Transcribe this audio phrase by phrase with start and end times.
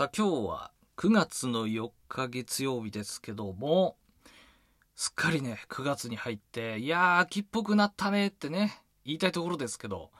[0.00, 3.98] さあ今日は9月の4日月曜日ですけども、
[4.94, 10.10] すっかりね、9月に入って、いやー、秋っぽくなったねってね、言いたいところですけど、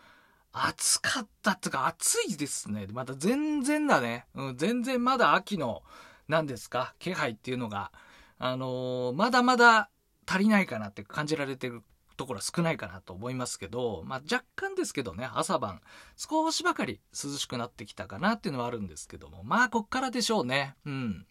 [0.53, 2.89] 暑かったってか暑いですね。
[2.93, 4.27] また全然だね。
[4.35, 5.83] うん、全然まだ秋の、
[6.29, 7.91] 何ですか、気配っていうのが、
[8.39, 9.89] あのー、まだまだ
[10.27, 11.83] 足りないかなって感じられてる
[12.21, 15.81] ところは少ないかなと思いますけど、まあ、若干ですけどね、朝晩、
[16.19, 20.77] 少しばかり涼しくなってきたかなっていうのはあるんですけども、まあ、こっからでしょうね。
[20.85, 21.27] うん。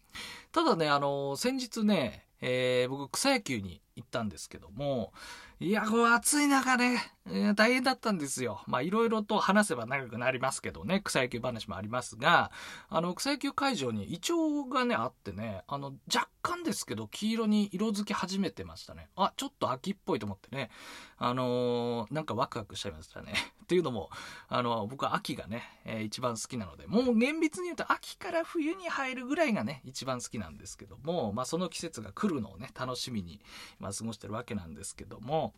[0.50, 5.12] ただね、あの、先日ね、えー、僕草野球に行ったんですけども
[5.60, 8.62] いやこう暑い中ね、えー、大変だったんですよ。
[8.66, 11.00] まあいろいろと話せば長くなりますけどね。
[11.04, 12.50] 草野球話もありますが
[12.88, 19.08] あの草野球会場にイチョウがねあってねあの若干ですけど黄色に色づき始めてましたね。
[19.16, 20.70] あちょっと秋っぽいと思ってね。
[21.18, 23.34] あのー、なんかワクワクしちゃいましたね。
[23.62, 24.10] っていうのも
[24.48, 33.40] あの僕は秋がね、えー、一番好きなのでもう厳密に言うと秋から冬に入るぐらいがね一番好きなんですけどもまあその季節が来るのをね楽しみに
[33.78, 35.54] 今過ごしてるわけなんですけども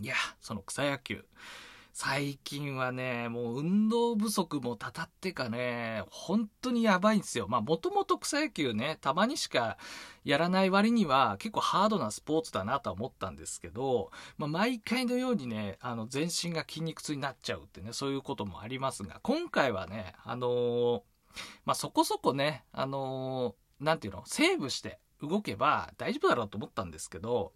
[0.00, 1.24] いやその草野球
[1.96, 7.46] 最近はね、もう運動不足もたたってかね、本当にやばいんですよ。
[7.48, 9.78] まあもともと草野球ね、たまにしか
[10.24, 21.02] やらない割には結構ハードなスポーツだなとは思ったんですけど、まあ毎回のようにね、あの全身が筋肉痛になっちゃうってね、そういうこともありますが、今回はね、あのー、
[21.64, 27.52] まあそこそこね、あのー、なんていうの、セーブして動けば大丈夫だろうと思ったんですけど、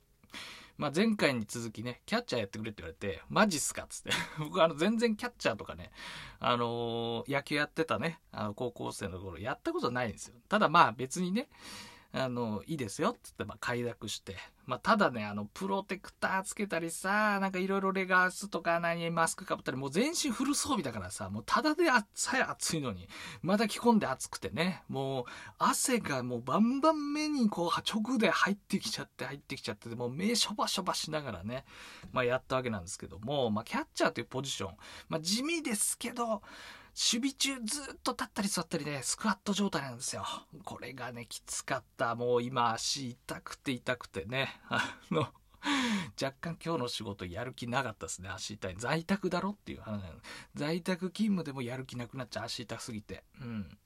[0.78, 4.10] まあ、前回に続きね、キャッチャーやってくれって言われて、マジっすかっつって。
[4.38, 5.90] 僕あの全然キャッチャーとかね、
[6.38, 10.36] あのー、野球やってたね、あの高校生の頃やったことないんですよ。
[10.48, 11.48] ただまあ別にね、
[12.18, 14.36] あの、いいですよ、つって、まあ、快諾して。
[14.66, 23.08] まあ、ただね、あの、プロテクターつけたりさ、なんかいろいろレガースとか何、マスクかぶったり、もう全身フル装備だからさ、もうただでさえ暑いのに、
[23.40, 25.24] まだ着込んで暑くてね、もう、
[25.58, 31.64] 汗がもうバンバン目にこう、直で入ってきちゃって、入ってきちゃって、もう目しょばしょばしながらね、
[32.12, 34.74] まあ、やったわけなんですけども、まあ、キャッチャーというポジション、
[35.08, 36.42] まあ、地味ですけど、
[37.00, 40.26] 守備中ずっと立ったり座ったりね、スクワット状態なんですよ。
[40.64, 42.16] これがね、きつかった。
[42.16, 44.60] もう今足痛くて痛くてね。
[44.68, 45.28] あの、
[46.20, 48.76] 若干今日の仕事やる気なかったですね足痛い。
[48.76, 50.02] 在宅だろっていう話
[50.54, 53.24] 在宅勤務でもやる気なくなっちゃう足痛すぎて。
[53.40, 53.78] うん。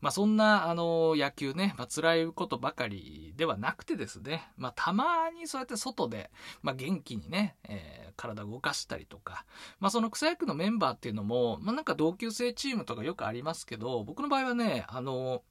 [0.00, 4.48] まあそんなあの野球ね、まあ辛いことばかりではなくてですね。
[4.56, 6.30] まあたまにそうやって外で、
[6.62, 9.44] まあ、元気にね、えー、体動かしたりとか。
[9.80, 15.42] まあその草野球のメンバーっていうのもまあなんか同級生チームとかよくありますけど僕の場合はねあの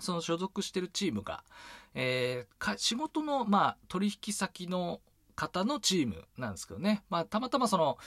[0.00, 1.44] その所属してるチームが、
[1.94, 5.00] えー、仕事の、まあ、取引先の
[5.36, 7.02] 方のチームなんですけどね。
[7.08, 7.98] まあ、たまたまその、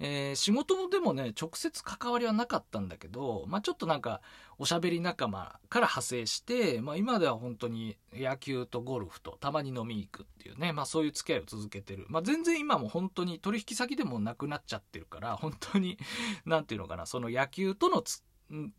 [0.00, 4.20] えー、仕事でもね、直接関わりはなかったんだけど、まあ、ちょっとなんか、
[4.58, 12.06] おしゃべり仲間から派生して、まあ、今では本当に野球とゴルフとたまに飲みに行くっていうね、まあ、そういう付き合いを続けてる。
[12.08, 15.98] まあ、全然今も本当に取引先でもなくなっちゃってるから、本当に、
[16.44, 18.02] なんていうのかな、その野球との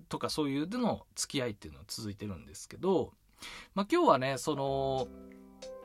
[0.08, 3.14] とかそういうでの付き合いっていうのは続いてるんですけど、
[3.76, 5.08] まあ、今日はねその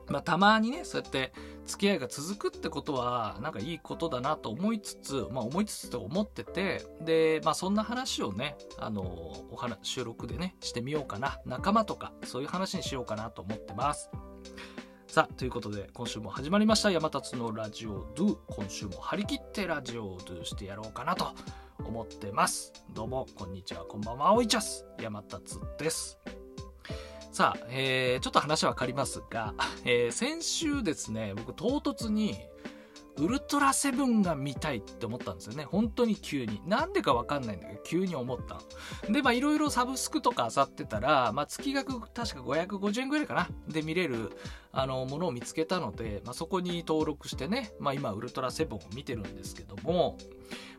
[0.09, 1.33] まあ、たまにねそうやって
[1.67, 9.03] 付き合いが続くってことはなんかいいことだなと思いつつ、まあ、思いつつと思っててで、まあ、そんな話をねあの
[9.50, 14.11] お話収録でねしてみようかな仲間とかそういう話にしようかなと思ってます。
[15.15, 16.91] さあということで今週も始まりました。
[16.91, 18.37] 山達のラジオドゥ。
[18.49, 21.29] 今週も張り切ってラジオドゥしてやろうかなと
[21.85, 22.73] 思ってます。
[22.93, 24.85] どうもこんにちはこんばんはおいちゃす。
[25.01, 26.19] 山達です。
[27.31, 29.55] さあ、えー、ちょっと話は変わりますが、
[29.85, 32.35] えー、先週ですね僕唐突に
[33.17, 35.65] ウルトラセブンが見たいって思ったんですよね。
[35.65, 36.61] 本当に急に。
[36.67, 38.55] なんでかわかんないんだけど、急に思った
[39.07, 39.13] の。
[39.13, 43.49] で、まあいろいろサブスクとか漁ってたら、まあ月額確か550円ぐらいかな。
[43.69, 44.33] で見れる、
[44.73, 50.19] あの、ものを見つけたので、まあそこに登録してね、まあ今ウルトラセブンを見てるんですけども、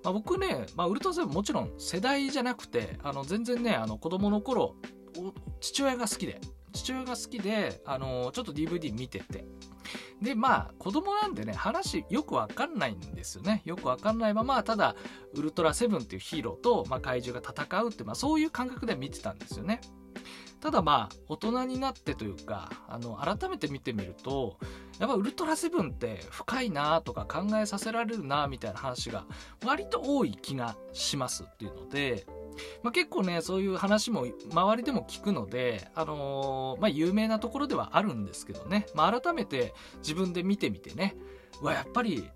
[0.03, 4.75] まあ僕ね、まあウルトラセブンもちろん世代じゃなくて、あの全然ね、あの子供の頃、
[5.62, 6.42] 父親が好きで、
[6.75, 9.45] 父親が好きで、あのちょっと DVD 見てて、
[10.22, 13.62] でまあ子供なんでね話よくわかんないんですよね。
[13.66, 14.95] よくわかんないままただ
[15.33, 19.81] ウルトラセブンっていうヒーローと、まあ、怪獣が戦うって、まあ、そういう感覚で見てたんですよね。
[20.62, 24.57] ただまあ大人になってというかあの改めて見てみると
[25.00, 29.25] やっぱウルトラセブンって深いなとか考えさせられるなみたいな話が
[29.63, 32.25] 割と多い気がしますっていうので
[32.84, 41.16] まあ、結構ねそういう話も周りでも聞くので、あのー、まあ、有名なところではあるんですけどね、まあ、改めて自分で見てみてね。
[41.62, 42.30] わやっぱり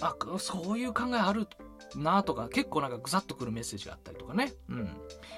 [0.00, 1.46] あそういう考えある
[1.94, 4.52] なとか結構なんかグサッとくるメッセージがあったりとかね。
[4.68, 4.84] うん。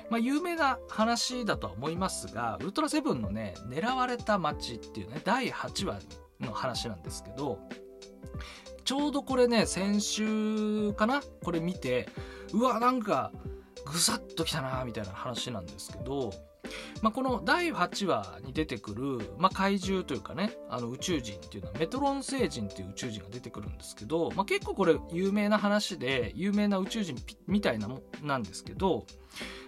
[0.09, 6.00] まあ有名な話だとは思いますがウルトラセブンのね狙われた街っていうね第8話
[6.41, 7.59] の話なんですけど
[8.85, 11.21] ちょうどこれね先週かな？
[11.44, 12.09] これ見て
[12.53, 13.33] うわなんか
[13.87, 16.33] ぐさっときたなみたいな話なんですけど
[17.03, 27.17] まあ、この第8話に出てくる、まあ、怪獣というかねあの宇宙人っていうのはメトロン星人っていう宇宙人が出てくるんですけど、まあ、結構これ有名な話で有名な宇宙人
[27.47, 29.06] みたいなもなんですけど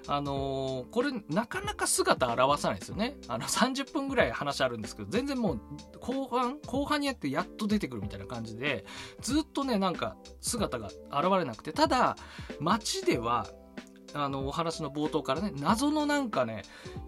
[0.07, 3.19] あのー、これなかなか姿現さないですよね。
[3.29, 5.61] あの30分ぐらい話あるんですけど全然もう
[6.01, 8.87] 後半後半にやってやっと出てくるみたいな感じで
[9.21, 10.95] ずっとねなんか姿が現
[11.39, 12.17] れなくてただ
[12.59, 13.47] 街では
[14.15, 16.63] あのお話の冒頭からね謎のなんかね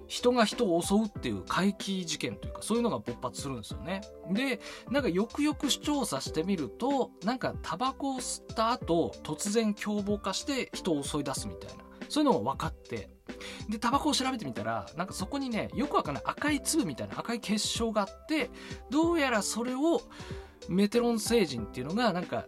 [0.07, 4.03] 人が人を襲うっていう怪奇事件というかそういうのが勃発するんですよね。
[4.31, 4.61] で
[4.91, 11.85] なんかよくよく調査してみるとなんかタバコを吸った後突然凶暴化して人を襲い出すみたいな。
[12.09, 13.09] そういうのが分かって。
[13.69, 18.51] でタバコを調べてみたらなんかそこにねよくわかんない赤い粒みたいな赤い結晶があって
[18.91, 20.03] どうやらそれを
[20.69, 22.47] メテロン星人っていうのがなんか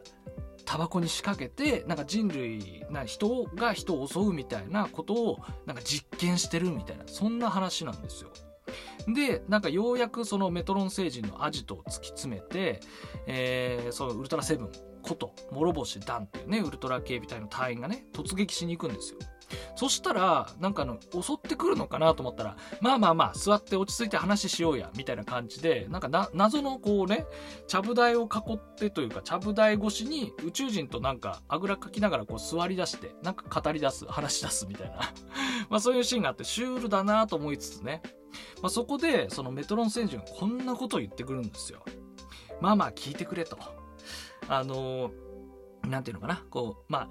[0.72, 8.30] タバコに仕掛けてなんか人類な人が人を襲うみたいなことをなんか実験してるみたいなそんな話なんですよ。
[9.06, 12.80] でなんかようやくそのメトロン星人のアジトを突き詰めて、
[13.26, 14.72] えー、そのウルトラセブン
[15.02, 19.18] こと諸星ダンっていうねウルトラ警備隊の隊員がね突撃しに行くんですよ。
[19.76, 27.26] そしたら、なんかあの、襲ってくるのかなと思ったら、まあまあまあ、座って落ち着いて話しようや、みたいな感じで、なんかな、謎のこうね、
[27.66, 34.96] ちゃぶ台を囲ってというか、ちゃぶ台越しに宇宙人となんか、あぐらかきながらこう座り出して、なんか語り出す、話し出すみたいな。
[35.68, 38.02] まあそういうシーンがあって、シュールだなと思いつつね。
[38.62, 41.84] まあそこで、そのメトロン星人がこんなことを言ってくるんですよ。
[42.60, 43.58] まあまあ聞いてくれと。
[44.48, 47.08] あのー、なんていうのかな、こう、まあ、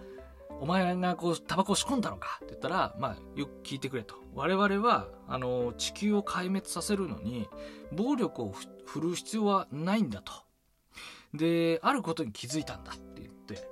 [0.61, 2.37] お前がこう、タバコを仕込んだのか？
[2.37, 4.13] って言ったら、まあ、よく聞いてくれと。
[4.35, 7.49] 我々は、あの、地球を壊滅させるのに、
[7.91, 8.53] 暴力を
[8.85, 10.31] 振るう必要はないんだと。
[11.33, 13.67] で、あることに気づいたんだって言って、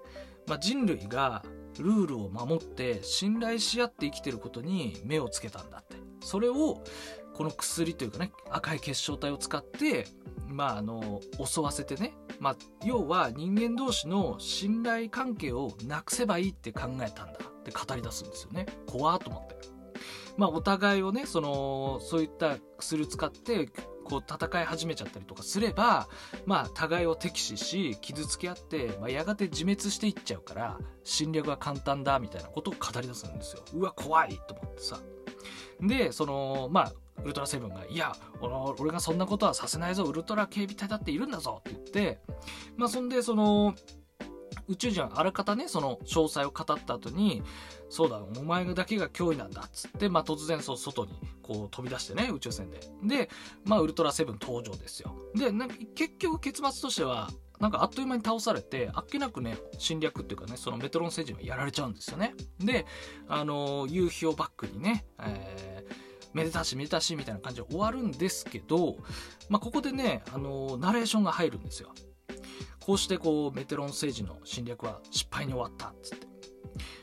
[0.47, 1.43] まあ、人類が
[1.77, 5.95] ルールを守って信頼し合って生きてることに目をつけたんだって。
[6.21, 6.83] それを、
[7.35, 10.07] この薬というかね、赤い結晶体を使って、
[10.49, 12.55] まあ、あの、襲わせてね、まあ、
[12.85, 18.65] 要は人間同士の信頼関係をなくせばいいって考えたんだって語り出すんですよね。
[18.87, 19.55] 怖ーと思って。
[20.37, 23.69] まあ、お互いをね、その、そういった薬使って、
[24.05, 26.07] こう戦い始めちゃったりとかすれば、
[26.45, 33.63] まあ、互いを敵視し、傷つけ合って、まあ、やがて自滅していっちゃうから、侵略は簡単だ、みたいなことを語り出すんですよ。
[33.73, 34.99] うわ、怖いと思ってさ。
[35.81, 36.93] で、その、まあ、
[37.23, 42.19] ウルトラセブンが、いや、俺がそんなことはさせないぞ、ウルトラ警備隊だっているんだぞって言って、
[42.77, 43.75] まあそんで、その、
[44.67, 47.41] 宇宙人はあらかたね、その詳細を語った後に、
[47.89, 52.79] そうだ、お前だけが脅威なんだっつって、まあ突然そう外にこう飛び出してね、宇宙船で。
[53.03, 53.29] で、
[53.65, 55.15] まあウルトラセブン登場ですよ。
[55.35, 57.29] で、なんか結局結末としては、
[57.59, 62.33] なんかあっという間に倒されて、あっけなくね、侵略っていうかね、そのメトロン星人はやられちゃうんですよね。
[62.59, 62.85] で、
[63.27, 65.78] あのー、夕日をバックにね、えー、
[66.33, 68.97] めでたしめでたしみたいな感じで終わるんですけど、
[69.49, 71.93] まあ、ここでね、あの、ナレーションが入るんですよ。
[72.79, 76.27] こうしてこう、メテロン星人の侵略は失敗に終わったっつって。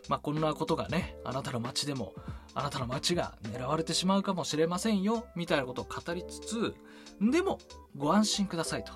[0.08, 2.14] まあ、こんなことがね、あなたの街でも、
[2.55, 6.75] あなたの街が狙われてしまうかもしれませんよ、みたいなことを語りつつ、
[7.21, 7.59] でも、
[7.97, 8.92] ご安心くださいと。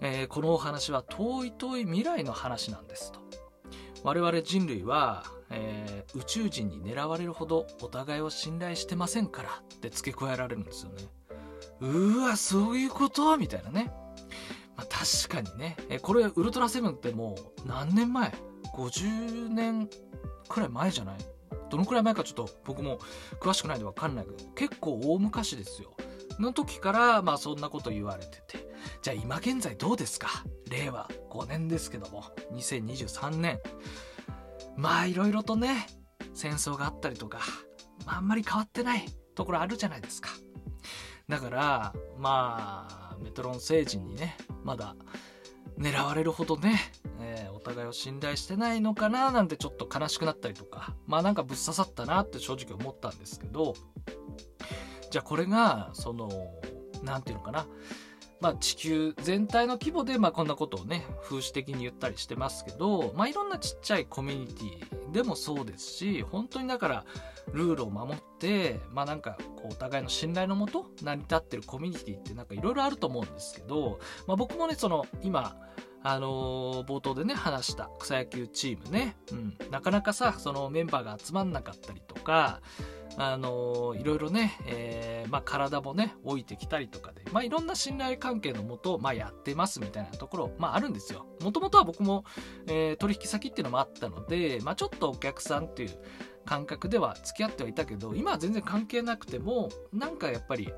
[0.00, 3.20] えー、このお話は遠い遠い未来の話なんですと。
[4.04, 11.04] 我々人類はえー、宇宙人に狙われるほどお互いを信頼してませんからって付け加えられるんですよね。
[11.80, 13.36] うわ、そういうこと？
[13.36, 13.92] みたいなね。
[14.76, 15.76] まあ、確かにね。
[15.90, 18.32] え、これ、ウルトラセブンってもう何年前
[18.74, 19.88] ?50 年
[20.48, 21.18] くらい前じゃない？
[21.70, 22.98] どのくらい前かちょっと僕も
[23.38, 25.94] 詳しくないんでわかんないけど、結構大昔ですよ。
[26.40, 28.66] の時から、まあそんなこと言われてて。
[29.02, 30.28] じゃあ今現在どうですか？
[30.70, 33.60] 令和5年ですけども、2023年。
[34.76, 35.86] まあいろいろとね
[36.34, 37.40] 戦争があったりとか、
[38.06, 39.04] まあ、あんまり変わってない
[39.34, 40.30] ところあるじゃないですか
[41.28, 44.96] だからまあメトロン星人にねまだ
[45.78, 46.78] 狙われるほどね、
[47.20, 53.74] えー、お互いを信頼してないのかななんてちょっと悲しくなったりとかまあなんかぶっ刺さったなって正直思ったんですけど
[55.10, 56.28] じゃあこれがその
[57.02, 57.66] 何て言うのかな
[58.44, 67.04] まあ、地球全体の規模で、まあ、こんなことをね風刺的に言ったりしてますけど、まあ、いろんなちっちゃいコミュニティでもそうですし本当にだから
[67.54, 75.56] ルールを守ってまあなんかこうお互いの信頼のもと成り立ってるコミュニティってなんかいろいろあると思うんですけど、まあ、僕もねその今
[76.06, 82.60] あの、冒頭でね話した草野球チームね、うん、なかなかさそのメンバーが集まんなかったりとか
[83.16, 91.26] あのー、いろいろね、えー、まあ、体もね置いてきたりとかで、まあ、いろんな信頼関係のもと、まあ、やってますみたいなところ、まあ、あるんですよ。
[91.42, 92.24] もともとは僕も、
[92.66, 95.90] え取引先っていうのもあったので、まあ、ちょっとお客さんっていう
[96.44, 100.72] 感覚では付き合ってはいたけど今は全然関係なくてもなんかやっぱり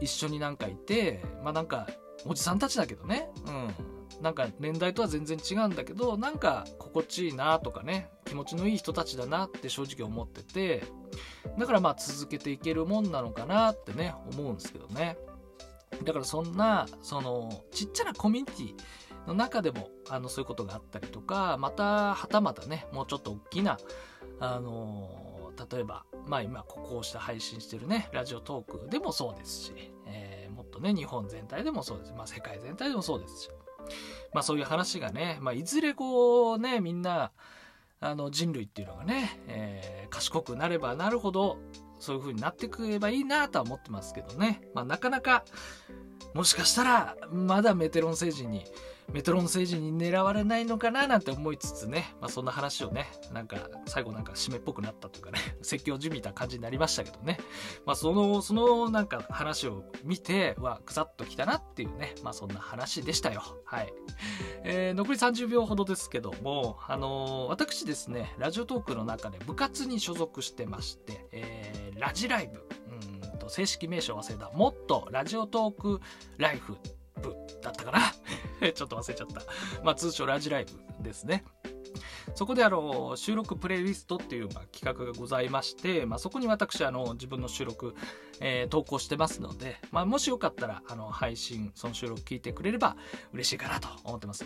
[0.00, 1.88] 一緒になんかいてまあなんか
[2.24, 3.28] おじさんたちだけどね。
[3.46, 3.95] うん。
[4.20, 10.84] なんか年代とは全然違うんだけどなんか心地いいなとかね気持ちのいい人たちだなって正直思ってて
[11.58, 15.16] だからまあ続けていけるもんなのかなってね思うんですけどね。
[16.04, 23.78] だからそんなそのちっちゃなコミュニティの中でもあのそういうことがあったりとかまたはたまたねもうちょっと大きな
[24.40, 29.72] あの例えばまあ今こうして配信してるねラジオトークでもそうですし、
[30.06, 32.12] えー、もっとね日本全体でもそうです。
[32.12, 33.50] まあ世界全体でもそうですし。
[34.32, 37.32] まあそういう話がね、まあ、いずれこうねみんな
[38.00, 41.58] あの人類っていうのがね、えー、賢くなればなるほど
[41.98, 45.44] そういう風になってくればいいなとは思ってますけどね、まあ、なかなか
[46.34, 48.64] もしかしたらまだメテロン星人に
[49.12, 57.38] メトロン星人に狙われないのかななんて思いつつね、まあ、そんな話をねなんか最後なんか締めっぽくなったというかね 説教じみた感じになりましたけどね、
[57.84, 63.42] まあ、そのそのなんか話を見てはくさっときたなっていうねまあそんな話でしたよ。
[63.64, 63.92] はい、
[64.64, 72.66] えー、残り30秒ほどですけどもあのー、私ですねラジオトークの中で部活に所属してまして、えー、ラジライブ。
[72.90, 74.50] うんと正式名称忘れた。
[74.50, 76.00] もっとラジオトーク
[76.38, 76.76] ライフ
[77.20, 78.00] 部だったかな。
[78.72, 79.42] ちょっと忘れちゃった。
[79.82, 80.66] まあ、通称ラジライ
[80.98, 81.44] ブですね。
[82.34, 87.94] そこであの収録プレイリストっていうまあ企画がございまして、まあ、そこに私あの自分の収録、
[88.40, 92.96] えー、投稿してますので、まあ、もしよかったらあの配信その収録聞いてくれれば
[93.32, 94.44] 嬉しいかなと思ってます